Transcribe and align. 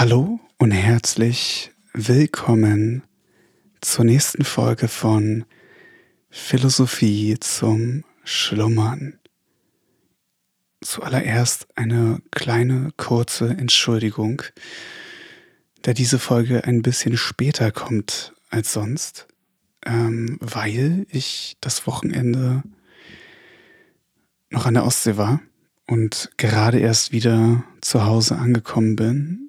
Hallo 0.00 0.38
und 0.58 0.70
herzlich 0.70 1.72
willkommen 1.92 3.02
zur 3.80 4.04
nächsten 4.04 4.44
Folge 4.44 4.86
von 4.86 5.44
Philosophie 6.30 7.36
zum 7.40 8.04
Schlummern. 8.22 9.18
Zuallererst 10.82 11.66
eine 11.74 12.22
kleine 12.30 12.92
kurze 12.96 13.48
Entschuldigung, 13.48 14.42
da 15.82 15.92
diese 15.94 16.20
Folge 16.20 16.62
ein 16.62 16.82
bisschen 16.82 17.16
später 17.16 17.72
kommt 17.72 18.34
als 18.50 18.72
sonst, 18.72 19.26
ähm, 19.84 20.38
weil 20.40 21.08
ich 21.10 21.56
das 21.60 21.88
Wochenende 21.88 22.62
noch 24.50 24.64
an 24.64 24.74
der 24.74 24.84
Ostsee 24.84 25.16
war 25.16 25.40
und 25.88 26.30
gerade 26.36 26.78
erst 26.78 27.10
wieder 27.10 27.64
zu 27.80 28.06
Hause 28.06 28.36
angekommen 28.36 28.94
bin 28.94 29.47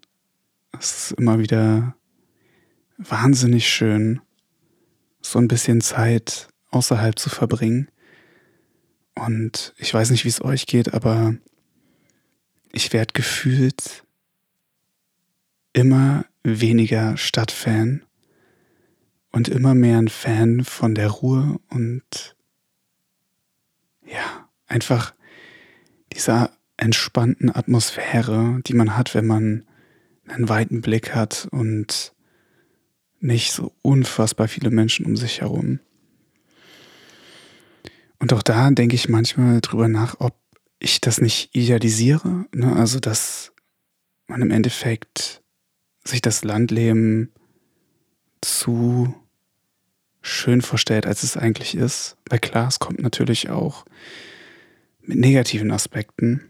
es 0.78 1.12
ist 1.12 1.12
immer 1.14 1.40
wieder 1.40 1.96
wahnsinnig 2.98 3.68
schön, 3.68 4.22
so 5.22 5.40
ein 5.40 5.48
bisschen 5.48 5.82
Zeit 5.82 6.48
außerhalb 6.72 7.18
zu 7.18 7.30
verbringen. 7.30 7.90
Und 9.16 9.74
ich 9.78 9.94
weiß 9.94 10.12
nicht, 10.12 10.26
wie 10.26 10.30
es 10.30 10.44
euch 10.44 10.66
geht, 10.66 10.94
aber 10.94 11.36
ich 12.72 12.94
werde 12.94 13.14
gefühlt 13.14 14.04
immer 15.74 16.26
weniger 16.44 17.18
Stadtfan 17.18 18.04
und 19.32 19.48
immer 19.48 19.76
mehr 19.76 19.98
ein 19.98 20.08
Fan 20.08 20.64
von 20.64 20.96
der 20.96 21.10
Ruhe 21.10 21.60
und 21.70 22.36
ja, 24.06 24.50
einfach 24.68 25.14
dieser 26.14 26.52
entspannten 26.78 27.54
Atmosphäre, 27.54 28.60
die 28.66 28.74
man 28.74 28.98
hat, 28.98 29.14
wenn 29.14 29.28
man 29.28 29.66
einen 30.30 30.50
weiten 30.50 30.82
Blick 30.82 31.16
hat 31.16 31.48
und 31.52 32.14
nicht 33.20 33.52
so 33.52 33.74
unfassbar 33.82 34.48
viele 34.48 34.70
Menschen 34.70 35.06
um 35.06 35.18
sich 35.18 35.42
herum. 35.42 35.80
Und 38.20 38.34
auch 38.34 38.44
da 38.44 38.70
denke 38.72 38.96
ich 38.96 39.10
manchmal 39.10 39.62
drüber 39.62 39.88
nach, 39.88 40.20
ob 40.20 40.36
ich 40.80 41.02
das 41.02 41.22
nicht 41.22 41.56
idealisiere. 41.56 42.46
Ne? 42.54 42.76
Also, 42.76 43.00
dass 43.00 43.52
man 44.28 44.42
im 44.42 44.52
Endeffekt 44.52 45.42
sich 46.04 46.22
das 46.22 46.44
Landleben 46.44 47.32
zu 48.42 49.14
schön 50.22 50.62
vorstellt, 50.62 51.06
als 51.06 51.24
es 51.24 51.38
eigentlich 51.38 51.76
ist. 51.76 52.18
Weil 52.30 52.40
klar, 52.40 52.68
es 52.68 52.80
kommt 52.80 53.02
natürlich 53.02 53.50
auch 53.50 53.86
mit 55.02 55.18
negativen 55.18 55.72
Aspekten, 55.72 56.50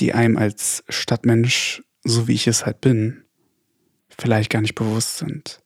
die 0.00 0.12
einem 0.12 0.36
als 0.36 0.84
Stadtmensch 0.88 1.82
so 2.06 2.28
wie 2.28 2.34
ich 2.34 2.46
es 2.46 2.64
halt 2.64 2.80
bin, 2.80 3.24
vielleicht 4.08 4.50
gar 4.50 4.60
nicht 4.60 4.74
bewusst 4.74 5.18
sind. 5.18 5.60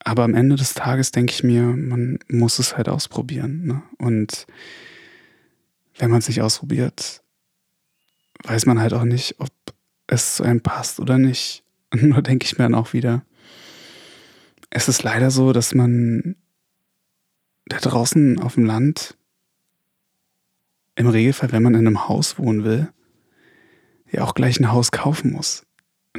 Aber 0.00 0.24
am 0.24 0.34
Ende 0.34 0.56
des 0.56 0.74
Tages 0.74 1.10
denke 1.10 1.32
ich 1.32 1.42
mir, 1.42 1.62
man 1.62 2.18
muss 2.28 2.58
es 2.58 2.76
halt 2.76 2.88
ausprobieren. 2.88 3.66
Ne? 3.66 3.82
Und 3.98 4.46
wenn 5.98 6.10
man 6.10 6.20
es 6.20 6.28
nicht 6.28 6.42
ausprobiert, 6.42 7.22
weiß 8.44 8.66
man 8.66 8.80
halt 8.80 8.94
auch 8.94 9.04
nicht, 9.04 9.36
ob 9.38 9.50
es 10.06 10.36
zu 10.36 10.44
einem 10.44 10.60
passt 10.60 11.00
oder 11.00 11.18
nicht. 11.18 11.64
Und 11.92 12.02
nur 12.04 12.22
denke 12.22 12.44
ich 12.44 12.58
mir 12.58 12.64
dann 12.64 12.74
auch 12.74 12.92
wieder, 12.92 13.24
es 14.70 14.88
ist 14.88 15.02
leider 15.02 15.30
so, 15.30 15.52
dass 15.52 15.74
man 15.74 16.36
da 17.66 17.78
draußen 17.78 18.38
auf 18.38 18.54
dem 18.54 18.64
Land, 18.64 19.16
im 20.96 21.06
Regelfall, 21.06 21.52
wenn 21.52 21.62
man 21.62 21.74
in 21.74 21.86
einem 21.86 22.08
Haus 22.08 22.38
wohnen 22.38 22.64
will, 22.64 22.92
ja 24.10 24.24
auch 24.24 24.34
gleich 24.34 24.58
ein 24.60 24.72
Haus 24.72 24.90
kaufen 24.90 25.32
muss. 25.32 25.64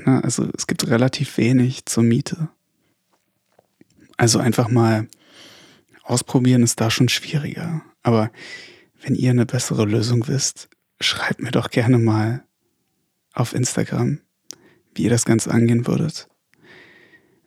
Ne? 0.05 0.23
Also 0.23 0.47
es 0.55 0.67
gibt 0.67 0.87
relativ 0.87 1.37
wenig 1.37 1.85
zur 1.85 2.03
Miete. 2.03 2.49
Also 4.17 4.39
einfach 4.39 4.69
mal 4.69 5.07
ausprobieren 6.03 6.63
ist 6.63 6.81
da 6.81 6.91
schon 6.91 7.09
schwieriger. 7.09 7.81
Aber 8.03 8.31
wenn 9.01 9.15
ihr 9.15 9.31
eine 9.31 9.45
bessere 9.45 9.85
Lösung 9.85 10.27
wisst, 10.27 10.69
schreibt 10.99 11.41
mir 11.41 11.51
doch 11.51 11.69
gerne 11.69 11.97
mal 11.97 12.43
auf 13.33 13.53
Instagram, 13.53 14.19
wie 14.93 15.03
ihr 15.03 15.09
das 15.09 15.25
Ganze 15.25 15.51
angehen 15.51 15.87
würdet. 15.87 16.27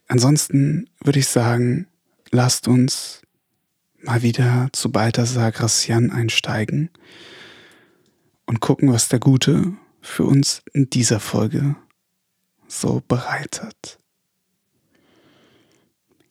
Ansonsten 0.09 0.88
würde 1.03 1.19
ich 1.19 1.28
sagen, 1.28 1.86
lasst 2.30 2.69
uns 2.69 3.22
mal 4.03 4.22
wieder 4.22 4.69
zu 4.72 4.91
Balthasar 4.91 5.53
Gracian 5.53 6.10
einsteigen 6.10 6.91
und 8.47 8.60
gucken, 8.60 8.92
was 8.92 9.09
der 9.09 9.20
Gute 9.20 9.72
für 10.02 10.24
uns 10.24 10.62
in 10.72 10.90
dieser 10.90 11.20
Folge 11.20 11.76
so 12.66 13.02
bereitet. 13.06 13.98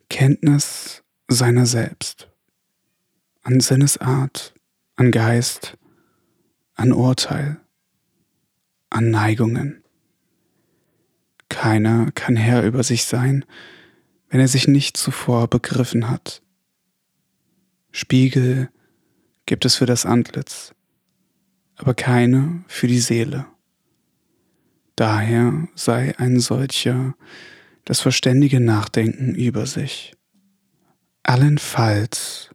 Kenntnis 0.10 1.04
seiner 1.28 1.66
selbst, 1.66 2.30
an 3.42 3.62
Sinnesart, 3.62 4.54
an 4.98 5.12
Geist, 5.12 5.78
an 6.76 6.92
Urteil, 6.92 7.62
an 8.90 9.10
Neigungen. 9.10 9.84
Keiner 11.48 12.12
kann 12.12 12.36
Herr 12.36 12.64
über 12.64 12.84
sich 12.84 13.06
sein, 13.06 13.46
wenn 14.30 14.40
er 14.40 14.48
sich 14.48 14.68
nicht 14.68 14.98
zuvor 14.98 15.48
begriffen 15.48 16.10
hat. 16.10 16.42
Spiegel 17.92 18.70
gibt 19.46 19.66
es 19.66 19.76
für 19.76 19.86
das 19.86 20.06
Antlitz, 20.06 20.74
aber 21.76 21.94
keine 21.94 22.64
für 22.68 22.88
die 22.88 23.00
Seele. 23.00 23.46
Daher 24.96 25.68
sei 25.76 26.18
ein 26.18 26.40
solcher 26.40 27.16
das 27.86 28.00
verständige 28.00 28.60
Nachdenken 28.60 29.36
über 29.36 29.66
sich. 29.66 30.14
Allenfalls 31.24 32.50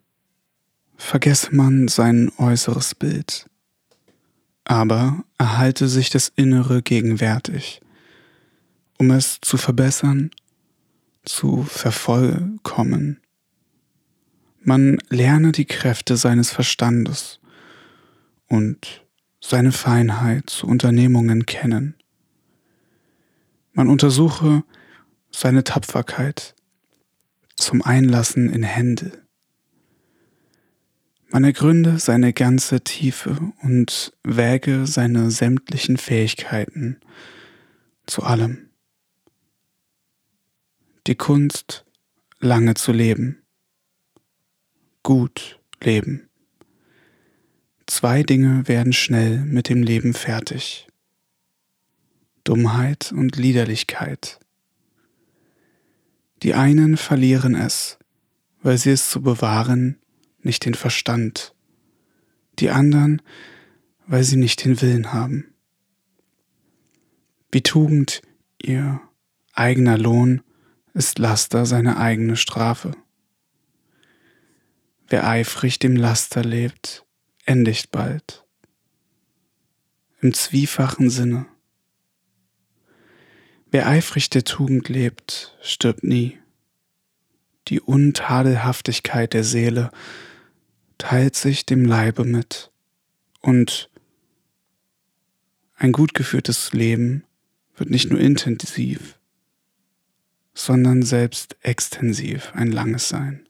vergesse 0.96 1.54
man 1.54 1.88
sein 1.88 2.30
äußeres 2.38 2.94
Bild, 2.94 3.46
aber 4.64 5.24
erhalte 5.38 5.88
sich 5.88 6.10
das 6.10 6.32
Innere 6.34 6.82
gegenwärtig, 6.82 7.80
um 8.98 9.10
es 9.10 9.38
zu 9.40 9.56
verbessern, 9.56 10.30
zu 11.24 11.64
vervollkommen. 11.64 13.20
Man 14.62 14.98
lerne 15.10 15.52
die 15.52 15.64
Kräfte 15.64 16.16
seines 16.16 16.50
Verstandes 16.50 17.40
und 18.48 19.04
seine 19.40 19.72
Feinheit 19.72 20.50
zu 20.50 20.66
Unternehmungen 20.66 21.46
kennen 21.46 21.95
man 23.76 23.88
untersuche 23.88 24.64
seine 25.30 25.62
Tapferkeit 25.62 26.54
zum 27.56 27.82
Einlassen 27.82 28.48
in 28.48 28.62
Hände. 28.62 29.22
Man 31.28 31.44
ergründe 31.44 31.98
seine 31.98 32.32
ganze 32.32 32.80
Tiefe 32.80 33.52
und 33.62 34.16
wäge 34.24 34.86
seine 34.86 35.30
sämtlichen 35.30 35.98
Fähigkeiten 35.98 37.00
zu 38.06 38.22
allem. 38.22 38.70
Die 41.06 41.16
Kunst, 41.16 41.84
lange 42.40 42.74
zu 42.74 42.92
leben. 42.92 43.42
Gut 45.02 45.60
leben. 45.82 46.30
Zwei 47.86 48.22
Dinge 48.22 48.66
werden 48.68 48.94
schnell 48.94 49.40
mit 49.40 49.68
dem 49.68 49.82
Leben 49.82 50.14
fertig. 50.14 50.88
Dummheit 52.46 53.12
und 53.12 53.36
Liederlichkeit. 53.36 54.38
Die 56.44 56.54
einen 56.54 56.96
verlieren 56.96 57.56
es, 57.56 57.98
weil 58.62 58.78
sie 58.78 58.90
es 58.90 59.10
zu 59.10 59.20
bewahren 59.20 59.98
nicht 60.42 60.64
den 60.64 60.74
Verstand, 60.74 61.54
die 62.60 62.70
anderen, 62.70 63.20
weil 64.06 64.22
sie 64.22 64.36
nicht 64.36 64.64
den 64.64 64.80
Willen 64.80 65.12
haben. 65.12 65.52
Wie 67.50 67.62
Tugend 67.62 68.22
ihr 68.62 69.00
eigener 69.52 69.98
Lohn 69.98 70.42
ist 70.94 71.18
Laster 71.18 71.66
seine 71.66 71.96
eigene 71.96 72.36
Strafe. 72.36 72.92
Wer 75.08 75.28
eifrig 75.28 75.80
dem 75.80 75.96
Laster 75.96 76.44
lebt, 76.44 77.04
endigt 77.44 77.90
bald. 77.90 78.44
Im 80.20 80.32
zwiefachen 80.32 81.10
Sinne. 81.10 81.46
Wer 83.70 83.88
eifrig 83.88 84.30
der 84.30 84.44
Tugend 84.44 84.88
lebt, 84.88 85.56
stirbt 85.60 86.04
nie. 86.04 86.38
Die 87.68 87.80
Untadelhaftigkeit 87.80 89.32
der 89.32 89.42
Seele 89.42 89.90
teilt 90.98 91.34
sich 91.34 91.66
dem 91.66 91.84
Leibe 91.84 92.24
mit 92.24 92.70
und 93.40 93.90
ein 95.74 95.90
gut 95.92 96.14
geführtes 96.14 96.72
Leben 96.72 97.24
wird 97.76 97.90
nicht 97.90 98.08
nur 98.08 98.20
intensiv, 98.20 99.18
sondern 100.54 101.02
selbst 101.02 101.56
extensiv 101.60 102.52
ein 102.54 102.70
langes 102.70 103.08
sein. 103.08 103.48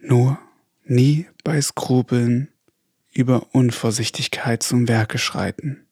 Nur 0.00 0.38
nie 0.84 1.28
bei 1.44 1.60
Skrupeln 1.62 2.48
über 3.12 3.54
Unvorsichtigkeit 3.54 4.64
zum 4.64 4.88
Werke 4.88 5.18
schreiten 5.18 5.86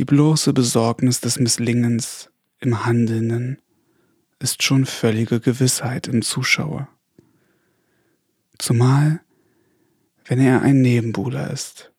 Die 0.00 0.06
bloße 0.06 0.54
Besorgnis 0.54 1.20
des 1.20 1.38
Misslingens 1.38 2.30
im 2.58 2.86
Handelnden 2.86 3.60
ist 4.38 4.62
schon 4.62 4.86
völlige 4.86 5.40
Gewissheit 5.40 6.08
im 6.08 6.22
Zuschauer. 6.22 6.88
Zumal, 8.56 9.20
wenn 10.24 10.40
er 10.40 10.62
ein 10.62 10.80
Nebenbuhler 10.80 11.50
ist. 11.50 11.92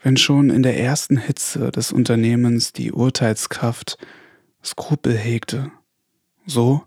Wenn 0.00 0.16
schon 0.16 0.50
in 0.50 0.62
der 0.62 0.78
ersten 0.78 1.16
Hitze 1.16 1.72
des 1.72 1.90
Unternehmens 1.90 2.72
die 2.72 2.92
Urteilskraft 2.92 3.98
Skrupel 4.62 5.16
hegte, 5.16 5.72
so 6.46 6.84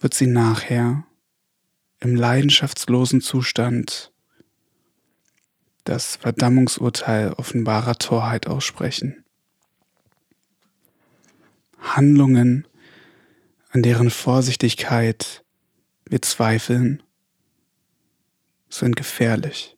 wird 0.00 0.12
sie 0.12 0.26
nachher 0.26 1.06
im 2.00 2.14
leidenschaftslosen 2.14 3.22
Zustand 3.22 4.11
das 5.84 6.16
Verdammungsurteil 6.16 7.32
offenbarer 7.32 7.96
Torheit 7.96 8.46
aussprechen. 8.46 9.24
Handlungen, 11.78 12.68
an 13.70 13.82
deren 13.82 14.10
Vorsichtigkeit 14.10 15.44
wir 16.08 16.22
zweifeln, 16.22 17.02
sind 18.68 18.96
gefährlich 18.96 19.76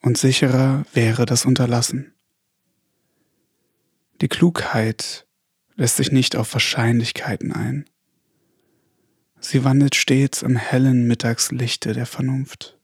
und 0.00 0.18
sicherer 0.18 0.84
wäre 0.92 1.26
das 1.26 1.44
Unterlassen. 1.44 2.14
Die 4.20 4.28
Klugheit 4.28 5.26
lässt 5.74 5.96
sich 5.96 6.12
nicht 6.12 6.36
auf 6.36 6.52
Wahrscheinlichkeiten 6.52 7.52
ein. 7.52 7.84
Sie 9.40 9.64
wandelt 9.64 9.96
stets 9.96 10.42
im 10.42 10.56
hellen 10.56 11.08
Mittagslichte 11.08 11.92
der 11.92 12.06
Vernunft. 12.06 12.78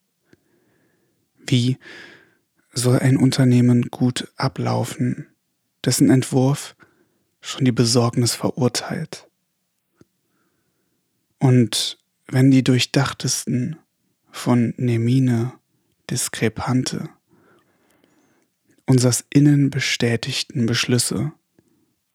Wie 1.49 1.79
soll 2.73 2.99
ein 2.99 3.17
Unternehmen 3.17 3.91
gut 3.91 4.33
ablaufen, 4.37 5.27
dessen 5.85 6.11
Entwurf 6.11 6.77
schon 7.41 7.65
die 7.65 7.73
Besorgnis 7.73 8.35
verurteilt? 8.35 9.27
Und 11.39 11.99
wenn 12.27 12.51
die 12.51 12.63
durchdachtesten 12.63 13.77
von 14.31 14.75
Nemine 14.77 15.53
Diskrepante 16.11 17.09
unsers 18.87 19.25
Innen 19.29 19.69
bestätigten 19.69 20.65
Beschlüsse 20.65 21.33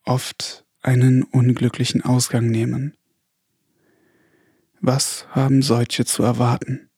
oft 0.05 0.65
einen 0.81 1.23
unglücklichen 1.23 2.03
Ausgang 2.03 2.47
nehmen, 2.47 2.97
was 4.81 5.27
haben 5.29 5.61
solche 5.61 6.03
zu 6.03 6.23
erwarten, 6.23 6.89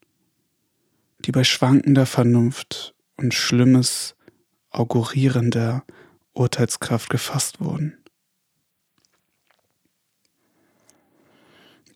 die 1.25 1.31
bei 1.31 1.44
schwankender 1.44 2.06
Vernunft 2.06 2.94
und 3.18 3.33
schlimmes 3.33 4.16
augurierender 4.69 5.83
Urteilskraft 6.33 7.10
gefasst 7.10 7.60
wurden? 7.60 7.98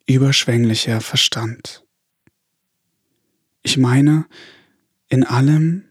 Überschwänglicher 0.08 1.02
Verstand. 1.02 1.86
Ich 3.62 3.78
meine, 3.78 4.26
in 5.08 5.24
allem 5.24 5.86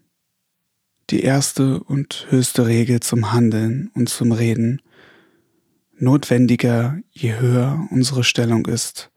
die 1.11 1.20
erste 1.20 1.81
und 1.84 2.26
höchste 2.31 2.67
Regel 2.67 3.00
zum 3.00 3.32
Handeln 3.32 3.91
und 3.94 4.08
zum 4.08 4.32
Reden 4.32 4.82
notwendiger, 5.96 6.99
je 7.11 7.34
höher 7.38 7.87
unsere 7.91 8.25
Stellung 8.25 8.67
ist, 8.67 9.11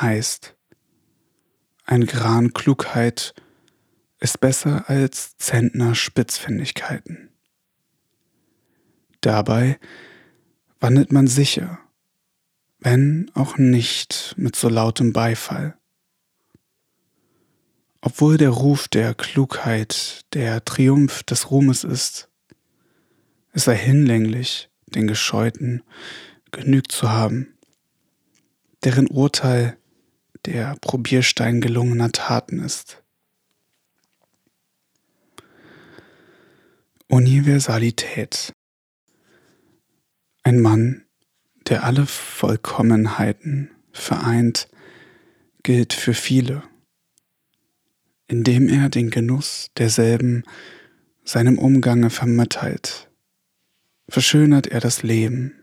heißt, 0.00 0.56
ein 1.90 2.06
Gran 2.06 2.52
Klugheit 2.52 3.34
ist 4.20 4.38
besser 4.38 4.88
als 4.88 5.36
Zentner 5.38 5.96
Spitzfindigkeiten. 5.96 7.30
Dabei 9.20 9.80
wandelt 10.78 11.10
man 11.10 11.26
sicher, 11.26 11.80
wenn 12.78 13.28
auch 13.34 13.58
nicht 13.58 14.36
mit 14.38 14.54
so 14.54 14.68
lautem 14.68 15.12
Beifall. 15.12 15.76
Obwohl 18.00 18.36
der 18.36 18.50
Ruf 18.50 18.86
der 18.86 19.12
Klugheit 19.14 20.24
der 20.32 20.64
Triumph 20.64 21.24
des 21.24 21.50
Ruhmes 21.50 21.82
ist, 21.82 22.28
ist 23.52 23.66
er 23.66 23.74
hinlänglich 23.74 24.70
den 24.86 25.08
Gescheuten 25.08 25.82
genügt 26.52 26.92
zu 26.92 27.10
haben, 27.10 27.52
deren 28.84 29.08
Urteil 29.08 29.76
der 30.46 30.76
Probierstein 30.80 31.60
gelungener 31.60 32.12
Taten 32.12 32.60
ist. 32.60 33.02
Universalität. 37.08 38.52
Ein 40.42 40.60
Mann, 40.60 41.04
der 41.68 41.84
alle 41.84 42.06
Vollkommenheiten 42.06 43.70
vereint, 43.92 44.68
gilt 45.62 45.92
für 45.92 46.14
viele, 46.14 46.62
indem 48.28 48.68
er 48.68 48.88
den 48.88 49.10
Genuss 49.10 49.70
derselben 49.76 50.44
seinem 51.24 51.58
Umgange 51.58 52.10
vermittelt, 52.10 53.10
verschönert 54.08 54.66
er 54.66 54.80
das 54.80 55.02
Leben. 55.02 55.54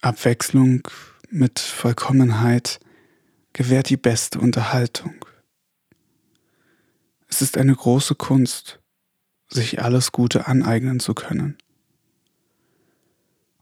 Abwechslung 0.00 0.86
mit 1.30 1.58
Vollkommenheit 1.58 2.80
gewährt 3.52 3.90
die 3.90 3.96
beste 3.96 4.38
Unterhaltung. 4.38 5.24
Es 7.28 7.42
ist 7.42 7.58
eine 7.58 7.74
große 7.74 8.14
Kunst, 8.14 8.80
sich 9.48 9.82
alles 9.82 10.12
Gute 10.12 10.46
aneignen 10.46 11.00
zu 11.00 11.14
können. 11.14 11.56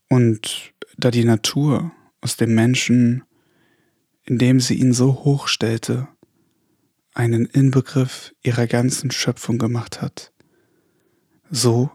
Und 0.08 0.74
da 0.96 1.10
die 1.10 1.24
Natur 1.24 1.92
aus 2.20 2.36
dem 2.36 2.54
Menschen, 2.54 3.24
indem 4.24 4.60
sie 4.60 4.74
ihn 4.74 4.92
so 4.92 5.24
hoch 5.24 5.48
stellte, 5.48 6.08
einen 7.14 7.46
Inbegriff 7.46 8.34
ihrer 8.42 8.66
ganzen 8.66 9.10
Schöpfung 9.10 9.58
gemacht 9.58 10.02
hat, 10.02 10.32
so 11.50 11.90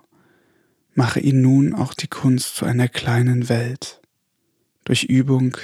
mache 0.94 1.20
ihn 1.20 1.42
nun 1.42 1.74
auch 1.74 1.94
die 1.94 2.08
Kunst 2.08 2.56
zu 2.56 2.66
einer 2.66 2.88
kleinen 2.88 3.50
Welt, 3.50 4.02
durch 4.90 5.04
Übung 5.04 5.56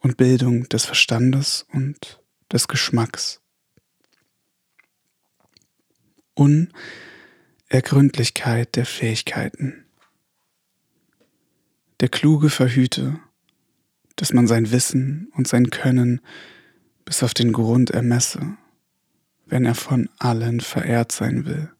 und 0.00 0.16
Bildung 0.16 0.68
des 0.68 0.84
Verstandes 0.84 1.64
und 1.72 2.20
des 2.52 2.66
Geschmacks. 2.66 3.40
Unergründlichkeit 6.34 8.74
der 8.74 8.86
Fähigkeiten. 8.86 9.84
Der 12.00 12.08
Kluge 12.08 12.50
verhüte, 12.50 13.20
dass 14.16 14.32
man 14.32 14.48
sein 14.48 14.72
Wissen 14.72 15.30
und 15.36 15.46
sein 15.46 15.70
Können 15.70 16.20
bis 17.04 17.22
auf 17.22 17.34
den 17.34 17.52
Grund 17.52 17.92
ermesse, 17.92 18.56
wenn 19.46 19.64
er 19.64 19.76
von 19.76 20.10
allen 20.18 20.58
verehrt 20.58 21.12
sein 21.12 21.46
will. 21.46 21.70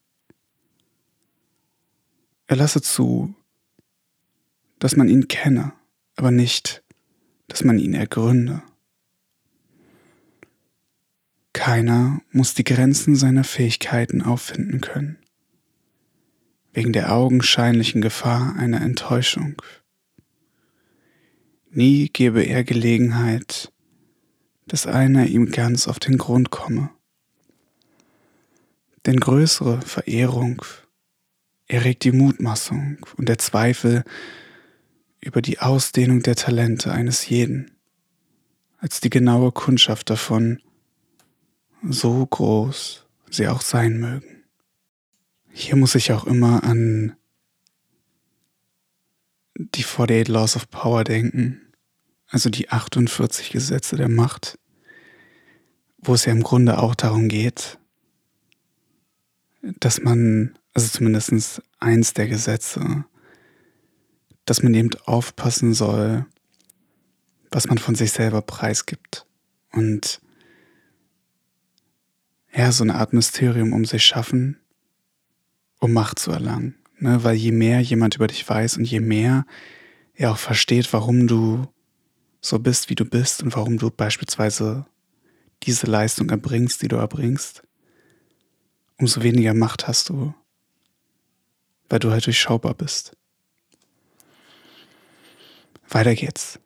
Er 2.47 2.55
lasse 2.55 2.81
zu, 2.81 3.35
dass 4.79 4.95
man 4.95 5.09
ihn 5.09 5.27
kenne, 5.27 5.73
aber 6.17 6.31
nicht, 6.31 6.83
dass 7.49 7.65
man 7.65 7.79
ihn 7.79 7.95
ergründe. 7.95 8.63
Keiner 11.53 12.21
muss 12.31 12.55
die 12.55 12.65
Grenzen 12.65 13.17
seiner 13.17 13.45
Fähigkeiten 13.45 14.23
auffinden 14.23 14.81
können, 14.81 15.19
wegen 16.73 16.93
der 16.93 17.13
augenscheinlichen 17.13 18.03
Gefahr 18.03 18.57
einer 18.57 18.81
Enttäuschung. 18.81 19.63
Nie 21.71 22.09
gebe 22.09 22.43
er 22.43 22.65
Gelegenheit, 22.65 23.73
dass 24.67 24.87
einer 24.87 25.27
ihm 25.27 25.51
ganz 25.51 25.89
auf 25.89 25.99
den 25.99 26.19
Grund 26.19 26.51
komme. 26.51 26.91
Denn 29.07 29.21
größere 29.21 29.83
Verehrung 29.83 30.63
erregt 31.67 32.05
die 32.05 32.13
Mutmaßung 32.13 32.99
und 33.17 33.29
der 33.29 33.39
Zweifel 33.39 34.05
über 35.25 35.43
die 35.43 35.59
Ausdehnung 35.59 36.23
der 36.23 36.37
Talente 36.37 36.93
eines 36.93 37.29
jeden, 37.29 37.71
als 38.79 39.01
die 39.01 39.11
genaue 39.11 39.53
Kundschaft 39.53 40.11
davon, 40.11 40.61
so 41.83 42.27
groß 42.27 43.07
sie 43.31 43.49
auch 43.49 43.63
sein 43.63 43.99
mögen. 43.99 44.45
Hier 45.51 45.77
muss 45.77 45.95
ich 45.95 46.13
auch 46.13 46.25
immer 46.27 46.65
an 46.65 47.17
die 49.57 49.85
48 49.85 50.29
Laws 50.29 50.57
of 50.57 50.69
Power 50.71 51.05
denken, 51.05 51.61
also 52.29 52.51
die 52.51 52.71
48 52.71 53.51
Gesetze 53.51 53.97
der 53.97 54.09
Macht, 54.09 54.59
wo 55.99 56.15
es 56.15 56.25
ja 56.25 56.33
im 56.33 56.43
Grunde 56.43 56.79
auch 56.79 56.95
darum 56.95 57.29
geht, 57.29 57.79
dass 59.81 60.03
man, 60.03 60.59
also 60.75 60.89
zumindest 60.89 61.63
eins 61.79 62.13
der 62.13 62.29
Gesetze, 62.29 63.05
dass 64.45 64.63
man 64.63 64.75
eben 64.75 64.91
aufpassen 65.05 65.75
soll, 65.75 66.27
was 67.51 67.67
man 67.67 67.79
von 67.79 67.95
sich 67.95 68.13
selber 68.13 68.43
preisgibt. 68.43 69.27
Und 69.73 70.21
ja, 72.53 72.71
so 72.73 72.85
eine 72.85 72.97
Art 72.97 73.13
Mysterium 73.13 73.73
um 73.73 73.85
sich 73.85 74.05
schaffen, 74.05 74.59
um 75.81 75.93
Macht 75.93 76.19
zu 76.19 76.31
erlangen. 76.31 76.77
Ne? 76.99 77.25
Weil 77.25 77.35
je 77.35 77.53
mehr 77.53 77.81
jemand 77.81 78.17
über 78.17 78.27
dich 78.27 78.49
weiß 78.49 78.77
und 78.77 78.85
je 78.85 79.01
mehr 79.01 79.47
er 80.15 80.31
auch 80.31 80.39
versteht, 80.39 80.93
warum 80.93 81.27
du 81.27 81.67
so 82.41 82.59
bist, 82.59 82.91
wie 82.91 82.95
du 82.95 83.05
bist 83.05 83.43
und 83.43 83.55
warum 83.57 83.79
du 83.79 83.91
beispielsweise 83.91 84.87
diese 85.63 85.87
Leistung 85.87 86.31
erbringst, 86.31 86.83
die 86.83 86.89
du 86.89 86.97
erbringst, 86.97 87.63
umso 88.99 89.23
weniger 89.23 89.55
Macht 89.55 89.89
hast 89.89 90.11
du, 90.11 90.35
weil 91.89 91.99
du 91.99 92.11
halt 92.11 92.27
durchschaubar 92.27 92.75
bist. 92.75 93.17
Weiter 95.95 96.17
geht's. 96.17 96.59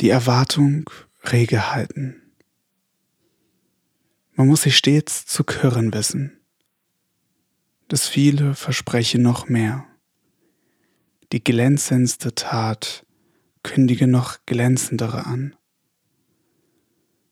Die 0.00 0.08
Erwartung 0.08 0.88
rege 1.24 1.72
halten. 1.72 2.32
Man 4.32 4.48
muss 4.48 4.62
sich 4.62 4.78
stets 4.78 5.26
zu 5.26 5.44
körren 5.44 5.92
wissen. 5.92 6.40
Das 7.88 8.08
Viele 8.08 8.54
verspreche 8.54 9.18
noch 9.18 9.50
mehr. 9.50 9.86
Die 11.32 11.44
glänzendste 11.44 12.34
Tat 12.34 13.04
kündige 13.62 14.06
noch 14.06 14.38
glänzendere 14.46 15.26
an. 15.26 15.54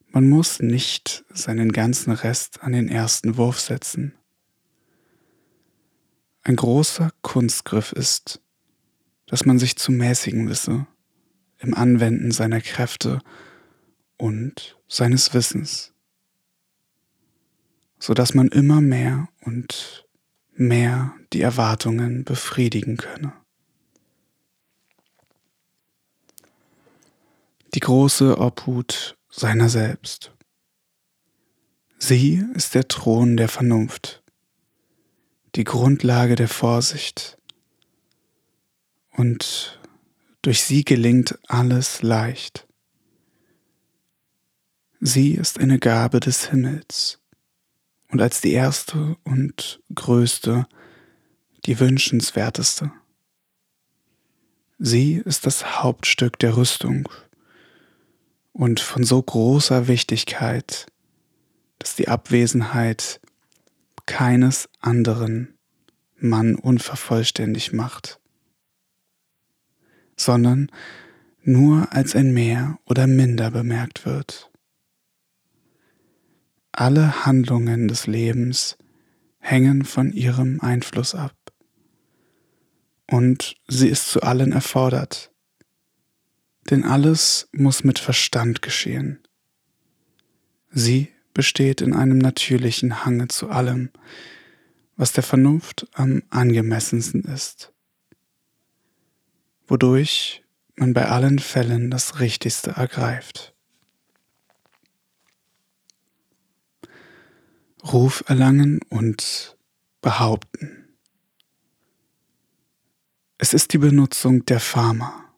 Man 0.08 0.28
muss 0.28 0.60
nicht 0.60 1.24
seinen 1.30 1.72
ganzen 1.72 2.12
Rest 2.12 2.62
an 2.62 2.72
den 2.72 2.90
ersten 2.90 3.38
Wurf 3.38 3.60
setzen. 3.60 4.14
Ein 6.42 6.56
großer 6.56 7.12
Kunstgriff 7.22 7.92
ist, 7.92 8.42
dass 9.28 9.44
man 9.44 9.58
sich 9.58 9.76
zu 9.76 9.92
mäßigen 9.92 10.48
wisse 10.48 10.86
im 11.58 11.74
Anwenden 11.74 12.32
seiner 12.32 12.60
Kräfte 12.60 13.20
und 14.16 14.76
seines 14.88 15.34
Wissens, 15.34 15.92
so 17.98 18.14
dass 18.14 18.34
man 18.34 18.48
immer 18.48 18.80
mehr 18.80 19.28
und 19.42 20.06
mehr 20.54 21.14
die 21.32 21.42
Erwartungen 21.42 22.24
befriedigen 22.24 22.96
könne. 22.96 23.32
Die 27.74 27.80
große 27.80 28.38
Obhut 28.38 29.16
seiner 29.30 29.68
selbst. 29.68 30.32
Sie 31.98 32.44
ist 32.54 32.74
der 32.74 32.88
Thron 32.88 33.36
der 33.36 33.48
Vernunft, 33.48 34.22
die 35.54 35.64
Grundlage 35.64 36.34
der 36.34 36.48
Vorsicht, 36.48 37.37
und 39.18 39.80
durch 40.42 40.62
sie 40.62 40.84
gelingt 40.84 41.38
alles 41.48 42.02
leicht. 42.02 42.68
Sie 45.00 45.32
ist 45.32 45.58
eine 45.58 45.78
Gabe 45.80 46.20
des 46.20 46.50
Himmels 46.50 47.20
und 48.10 48.22
als 48.22 48.40
die 48.40 48.52
erste 48.52 49.16
und 49.24 49.80
größte 49.94 50.66
die 51.66 51.80
wünschenswerteste. 51.80 52.92
Sie 54.78 55.14
ist 55.14 55.46
das 55.46 55.82
Hauptstück 55.82 56.38
der 56.38 56.56
Rüstung 56.56 57.08
und 58.52 58.78
von 58.78 59.02
so 59.02 59.20
großer 59.20 59.88
Wichtigkeit, 59.88 60.86
dass 61.80 61.96
die 61.96 62.06
Abwesenheit 62.06 63.20
keines 64.06 64.68
anderen 64.80 65.58
Mann 66.16 66.54
unvervollständig 66.54 67.72
macht, 67.72 68.20
sondern 70.18 70.70
nur 71.42 71.92
als 71.92 72.14
ein 72.14 72.34
Mehr 72.34 72.78
oder 72.84 73.06
Minder 73.06 73.50
bemerkt 73.50 74.04
wird. 74.04 74.50
Alle 76.72 77.24
Handlungen 77.24 77.88
des 77.88 78.06
Lebens 78.06 78.76
hängen 79.38 79.84
von 79.84 80.12
ihrem 80.12 80.60
Einfluss 80.60 81.14
ab. 81.14 81.34
Und 83.10 83.56
sie 83.66 83.88
ist 83.88 84.10
zu 84.10 84.20
allen 84.20 84.52
erfordert, 84.52 85.32
denn 86.68 86.84
alles 86.84 87.48
muss 87.52 87.82
mit 87.82 87.98
Verstand 87.98 88.60
geschehen. 88.60 89.26
Sie 90.70 91.08
besteht 91.32 91.80
in 91.80 91.94
einem 91.94 92.18
natürlichen 92.18 93.06
Hange 93.06 93.28
zu 93.28 93.48
allem, 93.48 93.90
was 94.96 95.12
der 95.12 95.22
Vernunft 95.22 95.86
am 95.94 96.22
angemessensten 96.28 97.22
ist, 97.22 97.72
wodurch 99.68 100.42
man 100.76 100.94
bei 100.94 101.06
allen 101.06 101.38
Fällen 101.38 101.90
das 101.90 102.20
Richtigste 102.20 102.72
ergreift. 102.72 103.54
Ruf 107.84 108.24
erlangen 108.26 108.80
und 108.88 109.56
behaupten. 110.00 110.88
Es 113.38 113.54
ist 113.54 113.72
die 113.72 113.78
Benutzung 113.78 114.44
der 114.46 114.60
Pharma 114.60 115.28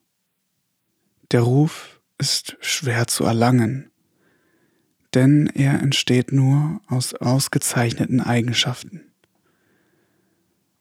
der 1.31 1.43
Ruf 1.43 2.01
ist 2.19 2.57
schwer 2.61 3.07
zu 3.07 3.25
erlangen, 3.25 3.91
denn 5.15 5.47
er 5.47 5.81
entsteht 5.81 6.33
nur 6.33 6.81
aus 6.89 7.15
ausgezeichneten 7.15 8.21
Eigenschaften. 8.21 9.13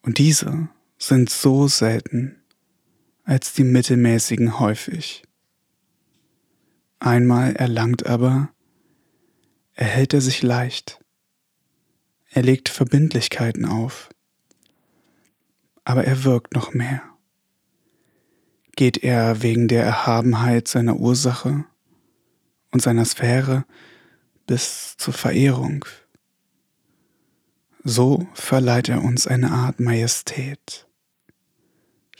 Und 0.01 0.17
diese 0.17 0.69
sind 0.97 1.29
so 1.29 1.67
selten 1.67 2.38
als 3.29 3.53
die 3.53 3.63
mittelmäßigen 3.63 4.59
häufig. 4.59 5.23
Einmal 6.99 7.55
erlangt 7.55 8.07
aber, 8.07 8.49
erhält 9.75 10.13
er 10.13 10.21
sich 10.21 10.41
leicht. 10.41 10.99
Er 12.31 12.41
legt 12.41 12.69
Verbindlichkeiten 12.69 13.65
auf, 13.65 14.09
aber 15.83 16.05
er 16.05 16.23
wirkt 16.23 16.55
noch 16.55 16.73
mehr 16.73 17.03
geht 18.79 19.03
er 19.03 19.41
wegen 19.41 19.67
der 19.67 19.83
Erhabenheit 19.83 20.69
seiner 20.69 20.95
Ursache 20.95 21.65
und 22.71 22.81
seiner 22.81 23.03
Sphäre 23.03 23.65
bis 24.47 24.95
zur 24.95 25.13
Verehrung. 25.13 25.83
So 27.83 28.25
verleiht 28.33 28.87
er 28.87 29.03
uns 29.03 29.27
eine 29.27 29.51
Art 29.51 29.81
Majestät. 29.81 30.88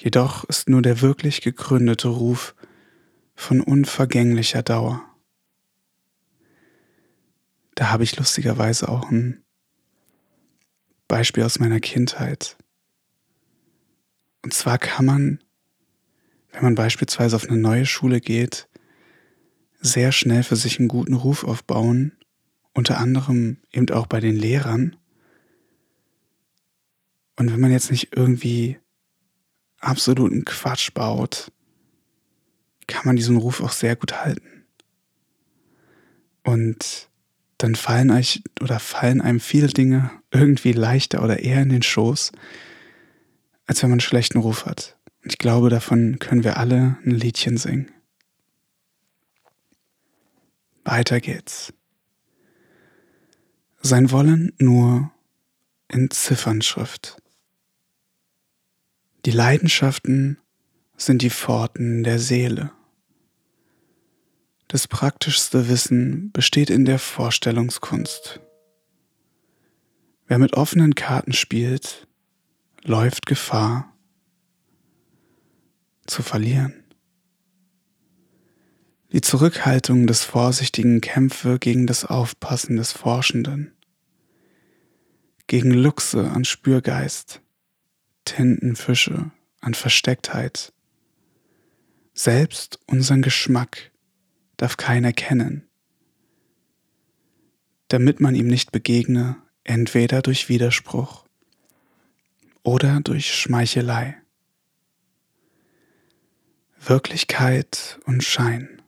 Jedoch 0.02 0.46
ist 0.46 0.70
nur 0.70 0.82
der 0.82 1.02
wirklich 1.02 1.42
gegründete 1.42 2.08
Ruf 2.08 2.56
von 3.36 3.62
unvergänglicher 3.62 4.64
Dauer. 4.64 5.04
Da 7.76 7.90
habe 7.92 8.04
ich 8.04 8.18
lustigerweise 8.18 8.90
auch 8.90 9.10
ein 9.12 9.44
Beispiel 11.08 11.44
aus 11.44 11.60
meiner 11.60 11.80
Kindheit. 11.80 12.58
Und 14.42 14.54
zwar 14.54 14.78
kann 14.78 15.06
man 15.06 15.40
wenn 16.52 16.64
man 16.64 16.76
beispielsweise 16.76 17.36
auf 17.36 17.48
eine 17.48 17.58
neue 17.58 17.86
Schule 17.86 18.22
geht, 18.22 18.68
sehr 19.80 20.12
schnell 20.12 20.44
für 20.44 20.56
sich 20.56 20.80
einen 20.80 20.88
guten 20.88 21.14
Ruf 21.14 21.44
aufbauen, 21.44 22.18
unter 22.74 22.98
anderem 22.98 23.58
eben 23.72 23.90
auch 23.92 24.08
bei 24.08 24.20
den 24.20 24.36
Lehrern. 24.36 24.96
Und 27.38 27.52
wenn 27.52 27.60
man 27.60 27.72
jetzt 27.72 27.92
nicht 27.92 28.16
irgendwie 28.16 28.80
absoluten 29.80 30.46
Quatsch 30.46 30.92
baut, 30.94 31.52
kann 32.88 33.06
man 33.06 33.16
diesen 33.16 33.38
Ruf 33.38 33.62
auch 33.62 33.72
sehr 33.72 33.96
gut 33.96 34.24
halten. 34.24 34.66
Und 36.44 37.10
dann 37.58 37.76
fallen 37.76 38.12
euch 38.12 38.42
oder 38.62 38.80
fallen 38.80 39.22
einem 39.22 39.40
viele 39.40 39.68
Dinge 39.68 40.12
irgendwie 40.32 40.72
leichter 40.72 41.24
oder 41.24 41.40
eher 41.40 41.62
in 41.62 41.70
den 41.70 41.84
Schoß, 41.84 42.32
als 43.66 43.84
wenn 43.84 43.90
man 43.90 43.96
einen 43.96 44.08
schlechten 44.08 44.40
Ruf 44.40 44.66
hat. 44.66 44.98
Ich 45.24 45.38
glaube, 45.38 45.70
davon 45.70 46.20
können 46.20 46.44
wir 46.44 46.58
alle 46.58 46.98
ein 47.06 47.12
Liedchen 47.12 47.58
singen. 47.58 47.92
Weiter 50.86 51.20
geht's. 51.20 51.74
Sein 53.82 54.12
Wollen 54.12 54.54
nur 54.58 55.12
in 55.88 56.10
Ziffernschrift. 56.10 57.18
Die 59.26 59.32
Leidenschaften 59.32 60.38
sind 60.96 61.22
die 61.22 61.30
Pforten 61.30 62.04
der 62.04 62.20
Seele. 62.20 62.72
Das 64.70 64.88
praktischste 64.88 65.68
Wissen 65.68 66.32
besteht 66.32 66.70
in 66.70 66.86
der 66.86 67.00
Vorstellungskunst. 67.00 68.40
Wer 70.28 70.38
mit 70.38 70.54
offenen 70.54 70.96
Karten 70.96 71.34
spielt, 71.34 72.08
läuft 72.84 73.26
Gefahr, 73.26 73.94
zu 76.06 76.24
verlieren. 76.24 76.84
Die 79.12 79.22
Zurückhaltung 79.22 80.08
des 80.08 80.24
vorsichtigen 80.24 81.02
Kämpfe 81.02 81.60
gegen 81.60 81.88
das 81.88 82.06
Aufpassen 82.06 82.78
des 82.78 82.94
Forschenden, 82.94 83.74
gegen 85.48 85.72
Luchse 85.72 86.30
an 86.30 86.46
Spürgeist, 86.46 87.42
Tintenfische 88.30 89.32
an 89.60 89.74
Verstecktheit. 89.74 90.72
Selbst 92.14 92.80
unseren 92.86 93.24
Geschmack 93.24 93.92
darf 94.56 94.78
keiner 94.78 95.14
kennen, 95.14 95.68
damit 97.88 98.20
man 98.20 98.36
ihm 98.36 98.46
nicht 98.46 98.72
begegne, 98.72 99.38
entweder 99.64 100.22
durch 100.22 100.48
Widerspruch 100.48 101.26
oder 102.62 103.02
durch 103.02 103.34
Schmeichelei. 103.34 104.16
Wirklichkeit 106.80 108.00
und 108.06 108.24
Schein. 108.24 108.80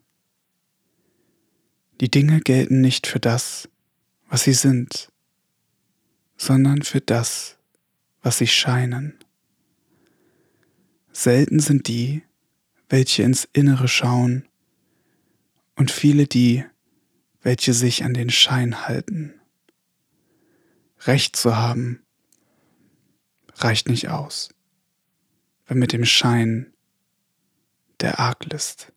Die 2.00 2.12
Dinge 2.12 2.42
gelten 2.42 2.80
nicht 2.80 3.08
für 3.08 3.20
das, 3.20 3.68
was 4.30 4.44
sie 4.44 4.54
sind, 4.54 5.12
sondern 6.38 6.84
für 6.84 7.02
das, 7.02 7.58
was 8.22 8.38
sie 8.38 8.48
scheinen. 8.48 9.21
Selten 11.14 11.60
sind 11.60 11.88
die, 11.88 12.24
welche 12.90 13.24
ins 13.24 13.48
Innere 13.54 13.88
schauen, 13.88 14.48
und 15.76 15.92
viele 15.92 16.28
die, 16.28 16.64
welche 17.42 17.74
sich 17.74 18.04
an 18.04 18.14
den 18.14 18.30
Schein 18.30 18.88
halten. 18.88 19.34
Recht 21.02 21.36
zu 21.36 21.56
haben 21.56 22.04
reicht 23.56 23.88
nicht 23.90 24.10
aus, 24.10 24.50
wenn 25.66 25.80
mit 25.80 25.94
dem 25.94 26.06
Schein 26.06 26.72
der 28.00 28.20
Arglist. 28.20 28.92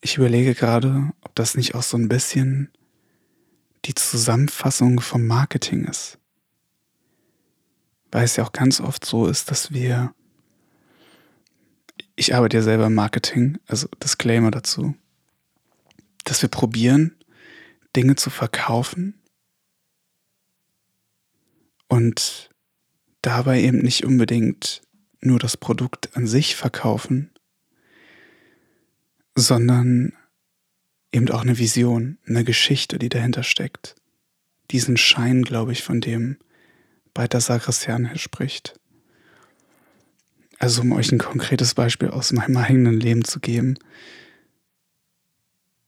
Ich 0.00 0.16
überlege 0.16 0.54
gerade, 0.54 1.12
ob 1.20 1.34
das 1.34 1.56
nicht 1.56 1.74
auch 1.74 1.82
so 1.82 1.98
ein 1.98 2.08
bisschen 2.08 2.70
die 3.84 3.94
Zusammenfassung 3.94 5.00
vom 5.00 5.26
Marketing 5.26 5.84
ist. 5.84 6.19
Weil 8.10 8.24
es 8.24 8.36
ja 8.36 8.44
auch 8.44 8.52
ganz 8.52 8.80
oft 8.80 9.04
so 9.04 9.26
ist, 9.26 9.50
dass 9.50 9.72
wir, 9.72 10.14
ich 12.16 12.34
arbeite 12.34 12.58
ja 12.58 12.62
selber 12.62 12.86
im 12.86 12.94
Marketing, 12.94 13.58
also 13.66 13.88
Disclaimer 14.02 14.50
dazu, 14.50 14.94
dass 16.24 16.42
wir 16.42 16.48
probieren, 16.48 17.16
Dinge 17.96 18.16
zu 18.16 18.30
verkaufen 18.30 19.14
und 21.88 22.50
dabei 23.22 23.60
eben 23.60 23.78
nicht 23.78 24.04
unbedingt 24.04 24.82
nur 25.20 25.38
das 25.38 25.56
Produkt 25.56 26.16
an 26.16 26.26
sich 26.26 26.56
verkaufen, 26.56 27.30
sondern 29.34 30.12
eben 31.12 31.28
auch 31.30 31.42
eine 31.42 31.58
Vision, 31.58 32.18
eine 32.26 32.44
Geschichte, 32.44 32.98
die 32.98 33.08
dahinter 33.08 33.42
steckt. 33.42 33.96
Diesen 34.70 34.96
Schein, 34.96 35.42
glaube 35.42 35.72
ich, 35.72 35.82
von 35.82 36.00
dem 36.00 36.38
Balthasar 37.14 37.58
Christian 37.58 38.08
hier 38.08 38.18
spricht. 38.18 38.78
Also 40.58 40.82
um 40.82 40.92
euch 40.92 41.10
ein 41.10 41.18
konkretes 41.18 41.74
Beispiel 41.74 42.10
aus 42.10 42.32
meinem 42.32 42.56
eigenen 42.56 43.00
Leben 43.00 43.24
zu 43.24 43.40
geben. 43.40 43.78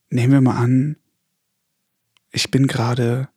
Nehmen 0.09 0.33
wir 0.33 0.41
mal 0.41 0.57
an, 0.57 0.97
ich 2.31 2.51
bin 2.51 2.67
gerade 2.67 3.29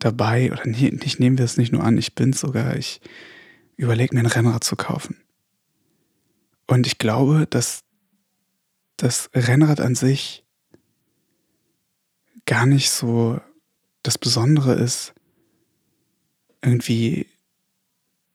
dabei, 0.00 0.50
oder 0.52 0.66
nicht 0.66 1.20
nehmen 1.20 1.38
wir 1.38 1.44
es 1.44 1.56
nicht 1.56 1.72
nur 1.72 1.84
an, 1.84 1.96
ich 1.98 2.14
bin 2.14 2.32
sogar, 2.32 2.76
ich 2.76 3.00
überlege 3.76 4.14
mir 4.14 4.20
ein 4.20 4.26
Rennrad 4.26 4.64
zu 4.64 4.74
kaufen. 4.74 5.16
Und 6.66 6.86
ich 6.86 6.98
glaube, 6.98 7.46
dass 7.48 7.84
das 8.96 9.30
Rennrad 9.34 9.80
an 9.80 9.94
sich 9.94 10.44
gar 12.46 12.66
nicht 12.66 12.90
so 12.90 13.40
das 14.02 14.18
Besondere 14.18 14.74
ist, 14.74 15.14
irgendwie 16.62 17.26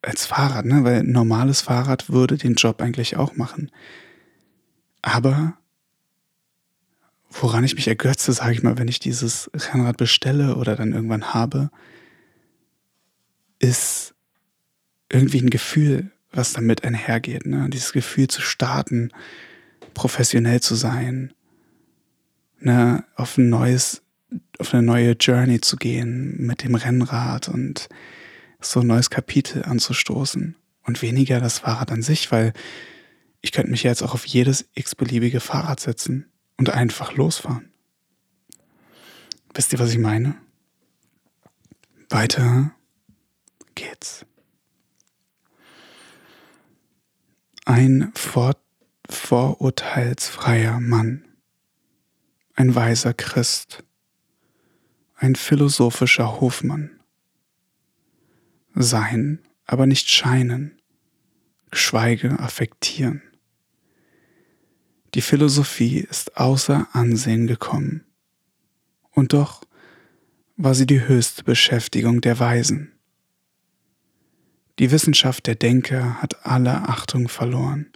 als 0.02 0.26
Fahrrad, 0.26 0.64
ne? 0.64 0.84
Weil 0.84 1.00
ein 1.00 1.12
normales 1.12 1.60
Fahrrad 1.60 2.10
würde 2.10 2.36
den 2.36 2.54
Job 2.54 2.80
eigentlich 2.80 3.16
auch 3.16 3.36
machen. 3.36 3.70
Aber 5.02 5.58
woran 7.30 7.64
ich 7.64 7.74
mich 7.74 7.88
ergötze, 7.88 8.32
sage 8.32 8.52
ich 8.52 8.62
mal, 8.62 8.78
wenn 8.78 8.88
ich 8.88 9.00
dieses 9.00 9.50
Rennrad 9.54 9.96
bestelle 9.96 10.56
oder 10.56 10.76
dann 10.76 10.92
irgendwann 10.92 11.34
habe, 11.34 11.70
ist 13.58 14.14
irgendwie 15.10 15.40
ein 15.40 15.50
Gefühl, 15.50 16.10
was 16.30 16.52
damit 16.52 16.84
einhergeht. 16.84 17.46
Ne? 17.46 17.68
Dieses 17.70 17.92
Gefühl 17.92 18.28
zu 18.28 18.40
starten, 18.40 19.10
professionell 19.94 20.60
zu 20.60 20.74
sein, 20.74 21.32
ne? 22.60 23.04
auf 23.16 23.38
ein 23.38 23.48
neues, 23.48 24.02
auf 24.58 24.72
eine 24.74 24.82
neue 24.82 25.12
Journey 25.12 25.60
zu 25.60 25.76
gehen 25.76 26.36
mit 26.38 26.62
dem 26.62 26.74
Rennrad 26.74 27.48
und 27.48 27.88
so 28.60 28.80
ein 28.80 28.86
neues 28.86 29.10
Kapitel 29.10 29.64
anzustoßen. 29.64 30.56
Und 30.82 31.02
weniger 31.02 31.38
das 31.38 31.58
Fahrrad 31.58 31.92
an 31.92 32.02
sich, 32.02 32.32
weil 32.32 32.54
ich 33.42 33.52
könnte 33.52 33.70
mich 33.70 33.82
jetzt 33.82 34.02
auch 34.02 34.14
auf 34.14 34.24
jedes 34.24 34.68
x-beliebige 34.74 35.40
Fahrrad 35.40 35.80
setzen 35.80 36.30
und 36.56 36.70
einfach 36.70 37.12
losfahren. 37.12 37.70
Wisst 39.54 39.72
ihr, 39.72 39.78
was 39.78 39.90
ich 39.90 39.98
meine? 39.98 40.34
Weiter 42.08 42.74
geht's. 43.74 44.24
Ein 47.64 48.12
vor 48.14 48.56
vorurteilsfreier 49.10 50.80
Mann, 50.80 51.26
ein 52.54 52.74
weiser 52.74 53.14
Christ, 53.14 53.84
ein 55.16 55.34
philosophischer 55.34 56.40
Hofmann. 56.40 56.97
Sein, 58.80 59.40
aber 59.66 59.86
nicht 59.86 60.08
scheinen, 60.08 60.80
geschweige 61.72 62.38
affektieren. 62.38 63.22
Die 65.14 65.20
Philosophie 65.20 65.98
ist 65.98 66.36
außer 66.36 66.86
Ansehen 66.92 67.48
gekommen. 67.48 68.04
Und 69.10 69.32
doch 69.32 69.64
war 70.56 70.76
sie 70.76 70.86
die 70.86 71.08
höchste 71.08 71.42
Beschäftigung 71.42 72.20
der 72.20 72.38
Weisen. 72.38 72.92
Die 74.78 74.92
Wissenschaft 74.92 75.48
der 75.48 75.56
Denker 75.56 76.22
hat 76.22 76.46
alle 76.46 76.88
Achtung 76.88 77.28
verloren. 77.28 77.90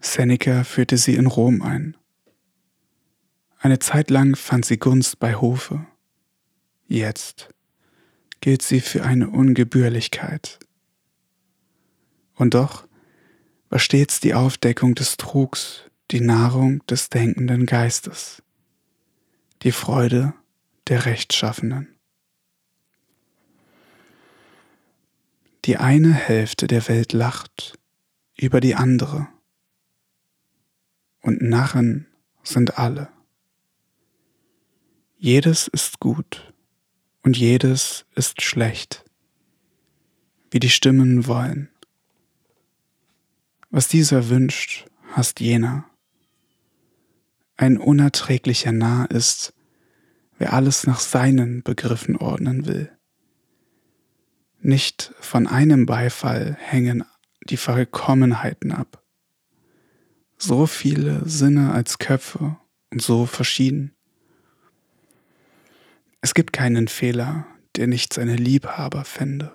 Seneca 0.00 0.64
führte 0.64 0.98
sie 0.98 1.14
in 1.14 1.26
Rom 1.26 1.62
ein. 1.62 1.96
Eine 3.58 3.78
Zeit 3.78 4.10
lang 4.10 4.36
fand 4.36 4.66
sie 4.66 4.76
Gunst 4.76 5.18
bei 5.18 5.34
Hofe. 5.36 5.86
Jetzt 6.86 7.53
gilt 8.44 8.60
sie 8.60 8.82
für 8.82 9.02
eine 9.02 9.30
Ungebührlichkeit. 9.30 10.58
Und 12.34 12.52
doch 12.52 12.86
war 13.70 13.78
stets 13.78 14.20
die 14.20 14.34
Aufdeckung 14.34 14.94
des 14.94 15.16
Trugs 15.16 15.84
die 16.10 16.20
Nahrung 16.20 16.84
des 16.84 17.08
denkenden 17.08 17.64
Geistes, 17.64 18.42
die 19.62 19.72
Freude 19.72 20.34
der 20.88 21.06
Rechtschaffenen. 21.06 21.88
Die 25.64 25.78
eine 25.78 26.12
Hälfte 26.12 26.66
der 26.66 26.86
Welt 26.86 27.14
lacht 27.14 27.78
über 28.36 28.60
die 28.60 28.74
andere, 28.74 29.26
und 31.22 31.40
Narren 31.40 32.08
sind 32.42 32.76
alle. 32.76 33.08
Jedes 35.16 35.66
ist 35.66 35.98
gut 35.98 36.53
und 37.24 37.36
jedes 37.38 38.04
ist 38.14 38.42
schlecht, 38.42 39.04
wie 40.50 40.60
die 40.60 40.70
Stimmen 40.70 41.26
wollen. 41.26 41.70
Was 43.70 43.88
dieser 43.88 44.28
wünscht, 44.28 44.86
hasst 45.12 45.40
jener. 45.40 45.86
Ein 47.56 47.78
unerträglicher 47.78 48.72
Narr 48.72 49.10
ist, 49.10 49.54
wer 50.38 50.52
alles 50.52 50.86
nach 50.86 51.00
seinen 51.00 51.62
Begriffen 51.62 52.16
ordnen 52.16 52.66
will. 52.66 52.92
Nicht 54.60 55.12
von 55.20 55.46
einem 55.46 55.86
Beifall 55.86 56.56
hängen 56.60 57.04
die 57.48 57.56
Vollkommenheiten 57.56 58.70
ab. 58.72 59.02
So 60.36 60.66
viele 60.66 61.26
Sinne 61.28 61.72
als 61.72 61.98
Köpfe 61.98 62.56
und 62.90 63.02
so 63.02 63.26
verschieden. 63.26 63.93
Es 66.24 66.32
gibt 66.32 66.54
keinen 66.54 66.88
Fehler, 66.88 67.46
der 67.76 67.86
nicht 67.86 68.14
seine 68.14 68.36
Liebhaber 68.36 69.04
fände. 69.04 69.52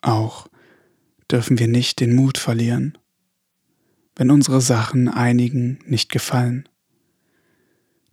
Auch 0.00 0.46
dürfen 1.28 1.58
wir 1.58 1.66
nicht 1.66 1.98
den 1.98 2.14
Mut 2.14 2.38
verlieren, 2.38 2.96
wenn 4.14 4.30
unsere 4.30 4.60
Sachen 4.60 5.08
einigen 5.08 5.80
nicht 5.86 6.12
gefallen. 6.12 6.68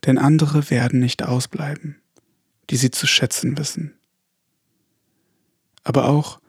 Denn 0.07 0.17
andere 0.17 0.71
werden 0.71 0.99
nicht 0.99 1.21
ausbleiben, 1.21 2.01
die 2.71 2.77
sie 2.77 2.89
zu 2.89 3.05
schätzen 3.05 3.55
wissen. 3.55 3.93
Aber 5.83 6.09
auch 6.09 6.41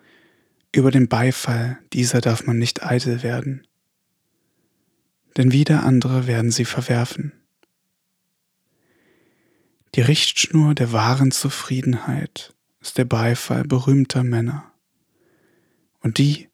über 0.74 0.90
den 0.90 1.06
Beifall 1.06 1.78
dieser 1.92 2.22
darf 2.22 2.46
man 2.46 2.58
nicht 2.58 2.82
eitel 2.82 3.22
werden, 3.22 3.66
denn 5.36 5.52
wieder 5.52 5.82
andere 5.82 6.26
werden 6.26 6.50
sie 6.50 6.64
verwerfen. 6.64 7.43
Die 9.94 10.00
Richtschnur 10.00 10.74
der 10.74 10.90
wahren 10.90 11.30
Zufriedenheit 11.30 12.52
ist 12.80 12.98
der 12.98 13.04
Beifall 13.04 13.62
berühmter 13.62 14.24
Männer, 14.24 14.72
und 16.00 16.18
die, 16.18 16.48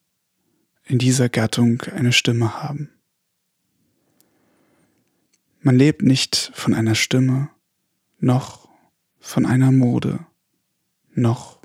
in 0.83 0.99
dieser 0.99 1.27
Gattung 1.27 1.81
eine 1.81 2.13
Stimme 2.13 2.61
haben. 2.61 2.91
Man 5.59 5.75
lebt 5.75 6.03
nicht 6.03 6.51
von 6.53 6.75
einer 6.75 6.93
Stimme, 6.93 7.49
noch 8.19 8.69
von 9.19 9.45
einer 9.47 9.71
Mode 9.71 10.25
noch 11.13 11.59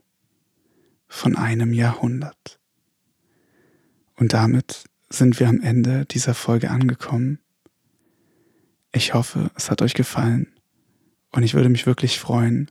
von 1.06 1.36
einem 1.36 1.72
Jahrhundert. 1.72 2.58
Und 4.16 4.32
damit 4.32 4.84
sind 5.08 5.38
wir 5.38 5.48
am 5.48 5.60
Ende 5.60 6.04
dieser 6.06 6.34
Folge 6.34 6.70
angekommen. 6.70 7.38
Ich 8.92 9.14
hoffe, 9.14 9.50
es 9.54 9.70
hat 9.70 9.82
euch 9.82 9.94
gefallen 9.94 10.56
und 11.32 11.42
ich 11.42 11.54
würde 11.54 11.68
mich 11.68 11.86
wirklich 11.86 12.18
freuen, 12.18 12.70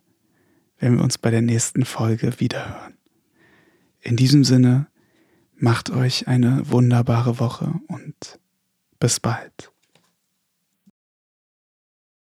wenn 0.77 0.97
wir 0.97 1.03
uns 1.03 1.17
bei 1.17 1.31
der 1.31 1.41
nächsten 1.41 1.85
Folge 1.85 2.39
wiederhören. 2.39 2.97
In 4.01 4.15
diesem 4.15 4.43
Sinne, 4.43 4.87
macht 5.57 5.89
euch 5.89 6.27
eine 6.27 6.69
wunderbare 6.69 7.39
Woche 7.39 7.73
und 7.87 8.39
bis 8.99 9.19
bald. 9.19 9.71